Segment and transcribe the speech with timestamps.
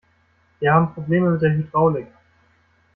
[0.59, 2.07] Wir haben Probleme mit der Hydraulik.